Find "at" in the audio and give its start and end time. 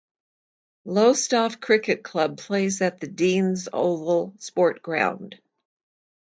2.81-2.99